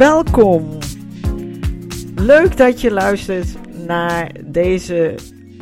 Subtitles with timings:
[0.00, 0.78] Welkom.
[2.16, 5.14] Leuk dat je luistert naar deze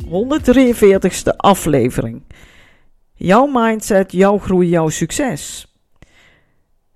[0.05, 2.23] 143ste aflevering.
[3.13, 5.73] Jouw mindset, jouw groei, jouw succes.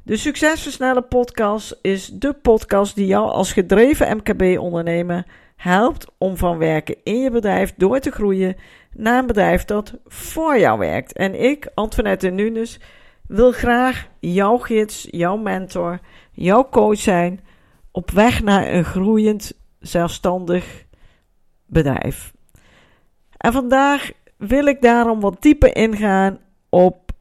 [0.04, 6.96] De Succesversnellen podcast is de podcast die jou als gedreven MKB-ondernemer helpt om van werken
[7.04, 8.56] in je bedrijf door te groeien
[8.94, 11.14] naar een bedrijf dat voor jou werkt.
[11.14, 12.80] En ik, Antoinette Nunes,
[13.28, 16.00] wil graag jouw gids, jouw mentor,
[16.32, 17.40] jouw coach zijn
[17.92, 20.86] op weg naar een groeiend, zelfstandig
[21.66, 22.34] bedrijf.
[23.38, 27.12] En vandaag wil ik daarom wat dieper ingaan op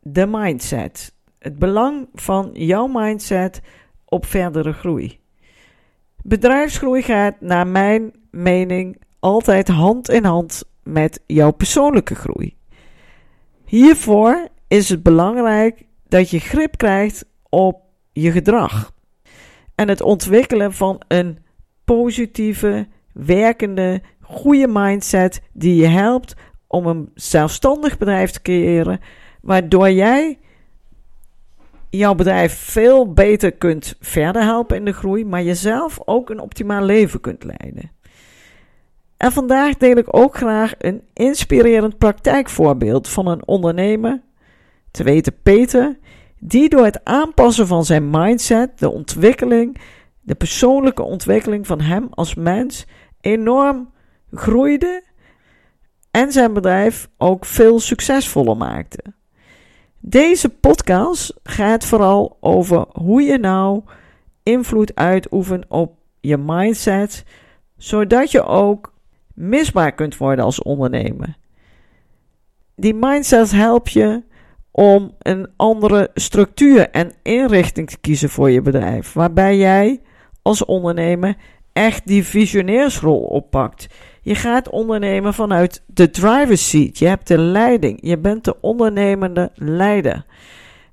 [0.00, 1.14] de mindset.
[1.38, 3.62] Het belang van jouw mindset
[4.04, 5.20] op verdere groei.
[6.22, 12.56] Bedrijfsgroei gaat, naar mijn mening, altijd hand in hand met jouw persoonlijke groei.
[13.64, 18.92] Hiervoor is het belangrijk dat je grip krijgt op je gedrag
[19.74, 21.38] en het ontwikkelen van een
[21.84, 26.34] positieve, werkende, goede mindset die je helpt
[26.66, 29.00] om een zelfstandig bedrijf te creëren,
[29.40, 30.38] waardoor jij
[31.90, 36.82] jouw bedrijf veel beter kunt verder helpen in de groei, maar jezelf ook een optimaal
[36.82, 37.90] leven kunt leiden.
[39.16, 44.22] En vandaag deel ik ook graag een inspirerend praktijkvoorbeeld van een ondernemer,
[44.94, 45.98] te weten Peter,
[46.38, 49.80] die door het aanpassen van zijn mindset, de ontwikkeling,
[50.20, 52.86] de persoonlijke ontwikkeling van hem als mens
[53.20, 53.92] enorm
[54.32, 55.02] groeide
[56.10, 58.98] en zijn bedrijf ook veel succesvoller maakte.
[59.98, 63.82] Deze podcast gaat vooral over hoe je nou
[64.42, 67.24] invloed uitoefent op je mindset,
[67.76, 68.92] zodat je ook
[69.34, 71.36] misbaar kunt worden als ondernemer.
[72.76, 74.32] Die mindset helpt je
[74.76, 80.00] om een andere structuur en inrichting te kiezen voor je bedrijf, waarbij jij
[80.42, 81.36] als ondernemer
[81.72, 83.86] echt die visionairsrol oppakt.
[84.22, 86.98] Je gaat ondernemen vanuit de driver's seat.
[86.98, 87.98] Je hebt de leiding.
[88.00, 90.24] Je bent de ondernemende leider.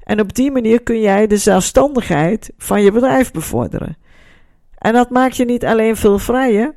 [0.03, 3.97] En op die manier kun jij de zelfstandigheid van je bedrijf bevorderen.
[4.77, 6.75] En dat maakt je niet alleen veel vrijer,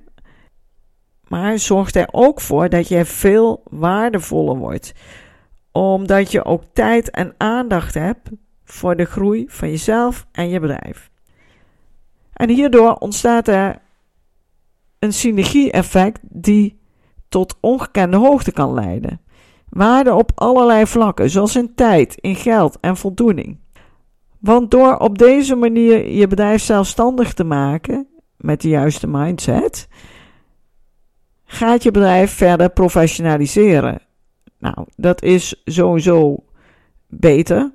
[1.29, 4.93] maar zorgt er ook voor dat je veel waardevoller wordt
[5.83, 8.31] omdat je ook tijd en aandacht hebt
[8.65, 11.11] voor de groei van jezelf en je bedrijf.
[12.33, 13.79] En hierdoor ontstaat er
[14.99, 16.81] een synergie-effect die
[17.29, 19.21] tot ongekende hoogte kan leiden.
[19.69, 23.59] Waarde op allerlei vlakken, zoals in tijd, in geld en voldoening.
[24.41, 29.89] Want door op deze manier je bedrijf zelfstandig te maken met de juiste mindset,
[31.45, 34.01] gaat je bedrijf verder professionaliseren
[34.65, 36.45] nou, dat is sowieso
[37.07, 37.73] beter,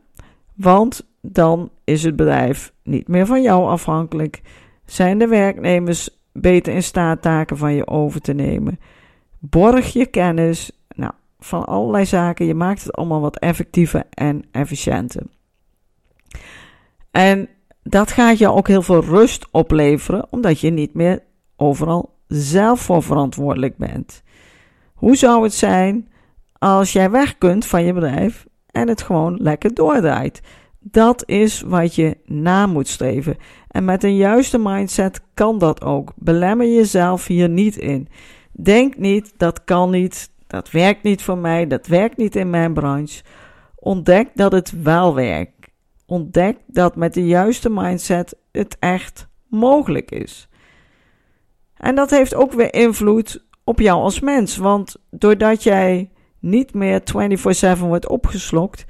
[0.54, 4.42] want dan is het bedrijf niet meer van jou afhankelijk.
[4.86, 8.80] Zijn de werknemers beter in staat taken van je over te nemen?
[9.40, 12.46] Borg je kennis, nou, van allerlei zaken.
[12.46, 15.24] Je maakt het allemaal wat effectiever en efficiënter.
[17.12, 17.50] En
[17.84, 21.24] dat gaat je ook heel veel rust opleveren, omdat je niet meer
[21.56, 24.24] overal zelf voor verantwoordelijk bent.
[24.94, 26.08] Hoe zou het zijn
[26.60, 30.42] als jij weg kunt van je bedrijf en het gewoon lekker doordraait.
[30.80, 33.38] Dat is wat je na moet streven.
[33.68, 36.14] En met een juiste mindset kan dat ook.
[36.16, 38.08] Belemmer jezelf hier niet in.
[38.52, 42.74] Denk niet, dat kan niet, dat werkt niet voor mij, dat werkt niet in mijn
[42.74, 43.24] branche.
[43.76, 45.52] Ontdek dat het wel werkt.
[46.06, 50.50] Ontdek dat met de juiste mindset het echt mogelijk is.
[51.76, 54.58] En dat heeft ook weer invloed op jou als mens.
[54.58, 58.86] Want doordat jij niet meer 24/7 wordt opgeslokt,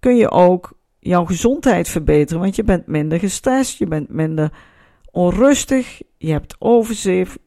[0.00, 2.42] kun je ook jouw gezondheid verbeteren.
[2.42, 4.52] Want je bent minder gestrest, je bent minder
[5.10, 7.38] onrustig, je hebt overzicht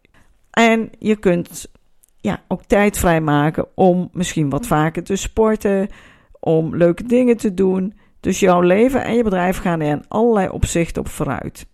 [0.49, 1.71] en je kunt
[2.17, 5.87] ja, ook tijd vrijmaken om misschien wat vaker te sporten,
[6.39, 7.93] om leuke dingen te doen.
[8.19, 11.65] Dus jouw leven en je bedrijf gaan er in allerlei opzichten op vooruit.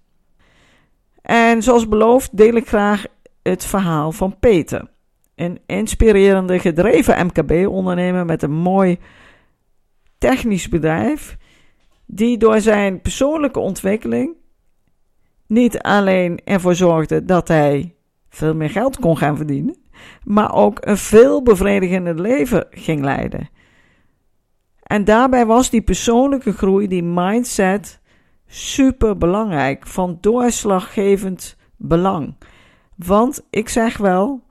[1.21, 3.05] En zoals beloofd deel ik graag
[3.41, 4.87] het verhaal van Peter.
[5.39, 8.99] Een inspirerende, gedreven MKB-ondernemer met een mooi
[10.17, 11.37] technisch bedrijf.
[12.05, 14.35] die door zijn persoonlijke ontwikkeling
[15.47, 17.95] niet alleen ervoor zorgde dat hij
[18.29, 19.77] veel meer geld kon gaan verdienen,
[20.23, 23.49] maar ook een veel bevredigender leven ging leiden.
[24.83, 27.99] En daarbij was die persoonlijke groei, die mindset,
[28.47, 32.35] super belangrijk, van doorslaggevend belang.
[32.95, 34.47] Want ik zeg wel,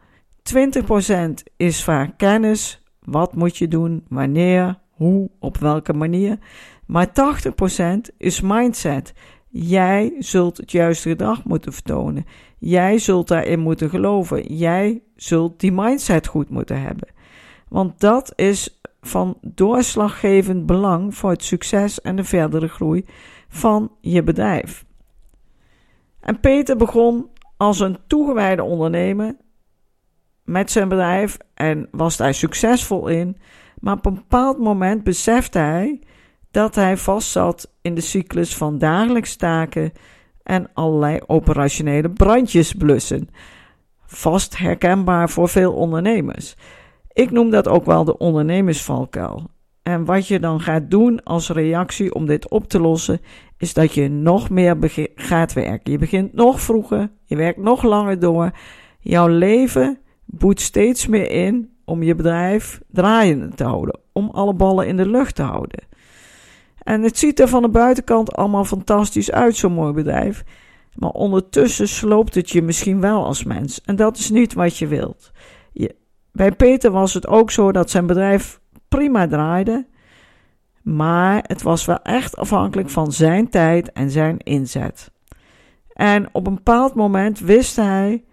[0.54, 6.38] 20% is vaak kennis, wat moet je doen, wanneer, hoe, op welke manier.
[6.86, 9.14] Maar 80% is mindset.
[9.48, 12.26] Jij zult het juiste gedrag moeten vertonen.
[12.58, 14.56] Jij zult daarin moeten geloven.
[14.56, 17.08] Jij zult die mindset goed moeten hebben.
[17.68, 23.04] Want dat is van doorslaggevend belang voor het succes en de verdere groei
[23.48, 24.84] van je bedrijf.
[26.20, 29.36] En Peter begon als een toegewijde ondernemer
[30.48, 33.36] met zijn bedrijf en was daar succesvol in.
[33.80, 36.00] Maar op een bepaald moment besefte hij
[36.50, 39.92] dat hij vastzat in de cyclus van dagelijks taken
[40.42, 43.28] en allerlei operationele brandjes blussen.
[44.06, 46.56] Vast herkenbaar voor veel ondernemers.
[47.12, 49.50] Ik noem dat ook wel de ondernemersvalkuil.
[49.82, 53.20] En wat je dan gaat doen als reactie om dit op te lossen,
[53.56, 54.76] is dat je nog meer
[55.14, 55.92] gaat werken.
[55.92, 58.50] Je begint nog vroeger, je werkt nog langer door.
[59.00, 59.98] Jouw leven
[60.30, 65.08] boet steeds meer in om je bedrijf draaiende te houden, om alle ballen in de
[65.08, 65.86] lucht te houden.
[66.82, 70.44] En het ziet er van de buitenkant allemaal fantastisch uit, zo'n mooi bedrijf.
[70.94, 73.80] Maar ondertussen sloopt het je misschien wel als mens.
[73.80, 75.32] En dat is niet wat je wilt.
[75.72, 75.94] Je,
[76.32, 79.86] bij Peter was het ook zo dat zijn bedrijf prima draaide.
[80.82, 85.10] Maar het was wel echt afhankelijk van zijn tijd en zijn inzet.
[85.92, 88.24] En op een bepaald moment wist hij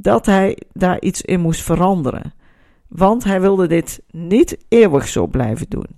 [0.00, 2.34] dat hij daar iets in moest veranderen.
[2.88, 5.96] Want hij wilde dit niet eeuwig zo blijven doen.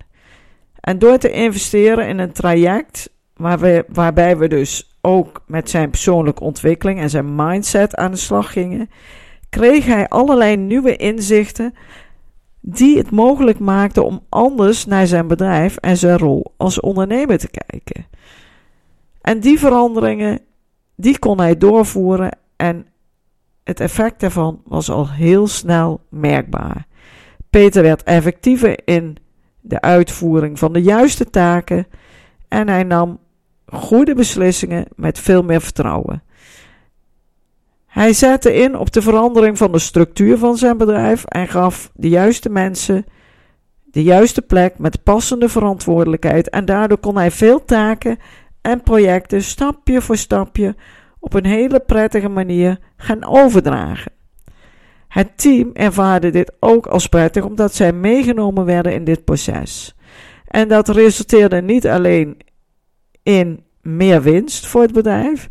[0.81, 3.11] En door te investeren in een traject
[3.89, 8.91] waarbij we dus ook met zijn persoonlijke ontwikkeling en zijn mindset aan de slag gingen,
[9.49, 11.75] kreeg hij allerlei nieuwe inzichten
[12.61, 17.49] die het mogelijk maakten om anders naar zijn bedrijf en zijn rol als ondernemer te
[17.49, 18.07] kijken.
[19.21, 20.41] En die veranderingen,
[20.97, 22.87] die kon hij doorvoeren en
[23.71, 26.87] het effect daarvan was al heel snel merkbaar.
[27.51, 29.17] Peter werd effectiever in
[29.61, 31.87] de uitvoering van de juiste taken
[32.49, 33.19] en hij nam
[33.67, 36.23] goede beslissingen met veel meer vertrouwen.
[37.87, 42.09] Hij zette in op de verandering van de structuur van zijn bedrijf en gaf de
[42.09, 43.05] juiste mensen
[43.85, 48.19] de juiste plek met passende verantwoordelijkheid en daardoor kon hij veel taken
[48.61, 50.75] en projecten stapje voor stapje
[51.21, 54.13] op een hele prettige manier gaan overdragen.
[55.09, 59.97] Het team ervaarde dit ook als prettig omdat zij meegenomen werden in dit proces.
[60.45, 62.37] En dat resulteerde niet alleen
[63.23, 65.49] in meer winst voor het bedrijf,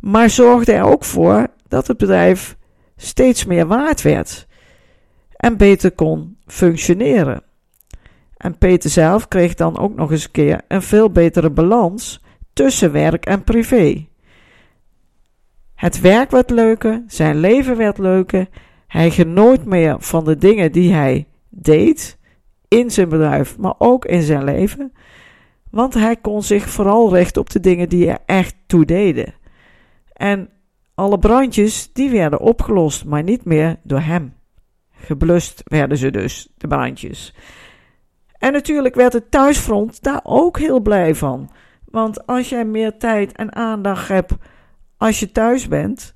[0.00, 2.56] maar zorgde er ook voor dat het bedrijf
[2.96, 4.46] steeds meer waard werd
[5.36, 7.42] en beter kon functioneren.
[8.36, 12.92] En Peter zelf kreeg dan ook nog eens een keer een veel betere balans tussen
[12.92, 14.09] werk en privé.
[15.80, 18.48] Het werk werd leuker, zijn leven werd leuker.
[18.86, 22.18] Hij genoot meer van de dingen die hij deed
[22.68, 24.92] in zijn bedrijf, maar ook in zijn leven.
[25.70, 29.34] Want hij kon zich vooral richten op de dingen die er echt toe deden.
[30.12, 30.50] En
[30.94, 34.34] alle brandjes die werden opgelost, maar niet meer door hem.
[34.90, 37.34] Geblust werden ze dus, de brandjes.
[38.38, 41.50] En natuurlijk werd het thuisfront daar ook heel blij van.
[41.84, 44.34] Want als jij meer tijd en aandacht hebt
[45.00, 46.14] als je thuis bent,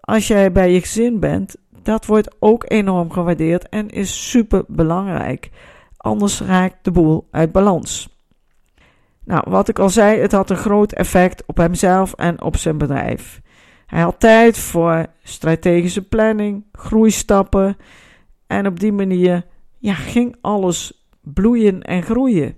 [0.00, 5.50] als jij bij je gezin bent, dat wordt ook enorm gewaardeerd en is super belangrijk.
[5.96, 8.18] Anders raakt de boel uit balans.
[9.24, 12.78] Nou, wat ik al zei, het had een groot effect op hemzelf en op zijn
[12.78, 13.40] bedrijf.
[13.86, 17.76] Hij had tijd voor strategische planning, groeistappen
[18.46, 19.46] en op die manier
[19.78, 22.56] ja, ging alles bloeien en groeien.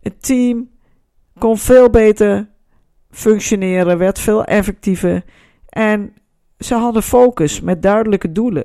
[0.00, 0.70] Het team
[1.38, 2.48] kon veel beter
[3.10, 5.24] functioneren, werd veel effectiever
[5.68, 6.14] en
[6.58, 8.64] ze hadden focus met duidelijke doelen.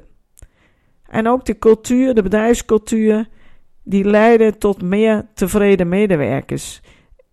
[1.05, 3.27] En ook de cultuur, de bedrijfscultuur,
[3.83, 6.81] die leidde tot meer tevreden medewerkers.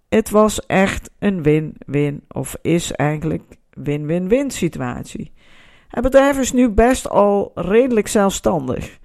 [0.09, 5.33] Het was echt een win-win, of is eigenlijk win-win-win situatie.
[5.89, 8.99] Het bedrijf is nu best al redelijk zelfstandig.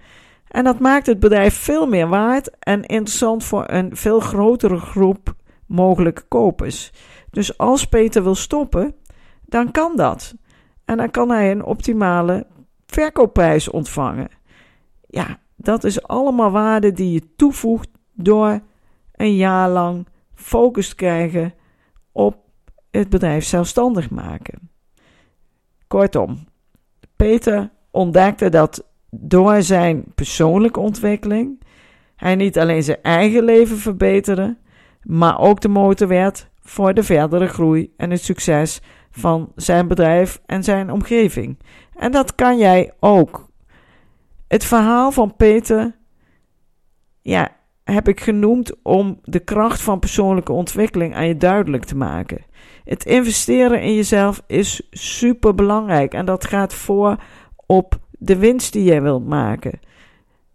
[0.48, 5.34] En dat maakt het bedrijf veel meer waard en interessant voor een veel grotere groep
[5.68, 6.92] mogelijke kopers.
[7.36, 8.96] Dus als Peter wil stoppen,
[9.46, 10.36] dan kan dat.
[10.86, 12.48] En dan kan hij een optimale
[12.86, 14.28] verkoopprijs ontvangen.
[15.08, 18.60] Ja, dat is allemaal waarde die je toevoegt door
[19.12, 21.54] een jaar lang focus krijgen
[22.12, 22.38] op
[22.92, 24.70] het bedrijf zelfstandig maken.
[25.88, 26.48] Kortom,
[27.16, 31.64] Peter ontdekte dat door zijn persoonlijke ontwikkeling
[32.16, 34.58] hij niet alleen zijn eigen leven verbeterde,
[35.04, 38.82] maar ook de motor werd voor de verdere groei en het succes
[39.12, 41.60] van zijn bedrijf en zijn omgeving.
[41.94, 43.50] En dat kan jij ook.
[44.48, 45.96] Het verhaal van Peter,
[47.22, 52.46] ja, heb ik genoemd om de kracht van persoonlijke ontwikkeling aan je duidelijk te maken.
[52.84, 57.24] Het investeren in jezelf is super belangrijk en dat gaat voor
[57.66, 59.80] op de winst die jij wilt maken.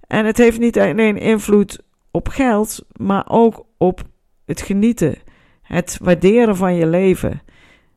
[0.00, 4.02] En het heeft niet alleen invloed op geld, maar ook op
[4.46, 5.18] het genieten,
[5.76, 7.42] het waarderen van je leven.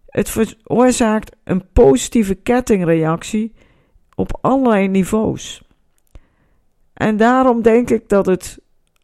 [0.08, 3.54] Het veroorzaakt een positieve kettingreactie
[4.16, 5.64] op allerlei niveaus.
[6.94, 8.60] En daarom denk ik dat het,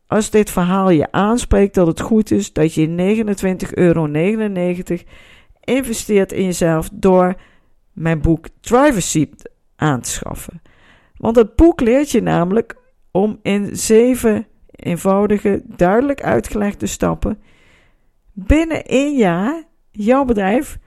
[0.08, 2.88] als dit verhaal je aanspreekt, dat het goed is dat je
[3.68, 4.08] 29,99 euro
[5.64, 7.36] investeert in jezelf door
[7.94, 8.48] mijn boek
[8.98, 10.62] Seat aan te schaffen.
[11.18, 12.76] Want het boek leert je namelijk
[13.12, 17.42] om in zeven eenvoudige, duidelijk uitgelegde stappen
[18.48, 20.78] binnen één jaar jouw bedrijf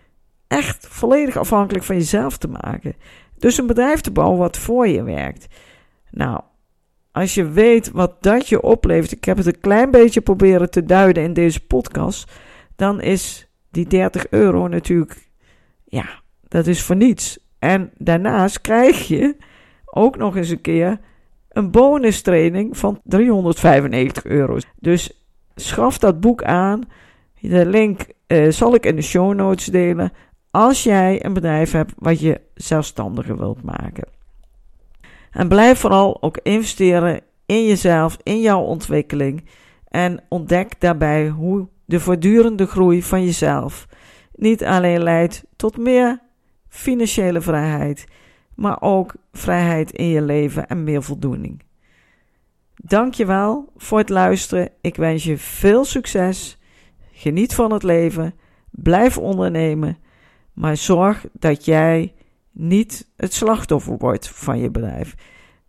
[0.49, 2.95] echt volledig afhankelijk van jezelf te maken.
[3.39, 5.47] Dus een bedrijf te bouwen wat voor je werkt.
[6.11, 6.41] Nou,
[7.13, 10.85] als je weet wat dat je oplevert, ik heb het een klein beetje proberen te
[10.85, 12.33] duiden in deze podcast,
[12.77, 15.29] dan is die 30 euro natuurlijk,
[15.85, 16.07] ja,
[16.49, 17.39] dat is voor niets.
[17.59, 19.37] En daarnaast krijg je
[19.85, 21.01] ook nog eens een keer
[21.49, 24.59] een bonus training van 395 euro.
[24.79, 26.81] Dus schaf dat boek aan.
[27.43, 30.13] De link uh, zal ik in de show notes delen.
[30.51, 34.09] Als jij een bedrijf hebt wat je zelfstandiger wilt maken.
[35.31, 39.45] En blijf vooral ook investeren in jezelf, in jouw ontwikkeling.
[39.89, 43.87] En ontdek daarbij hoe de voortdurende groei van jezelf
[44.35, 46.21] niet alleen leidt tot meer
[46.69, 48.05] financiële vrijheid,
[48.55, 51.63] maar ook vrijheid in je leven en meer voldoening.
[52.75, 54.69] Dankjewel voor het luisteren.
[54.81, 56.59] Ik wens je veel succes.
[57.23, 58.35] Geniet van het leven.
[58.71, 59.99] Blijf ondernemen.
[60.53, 62.15] Maar zorg dat jij
[62.51, 65.15] niet het slachtoffer wordt van je bedrijf.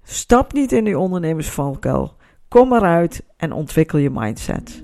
[0.03, 2.15] Stap niet in die ondernemersvalkuil.
[2.47, 4.83] Kom eruit en ontwikkel je mindset.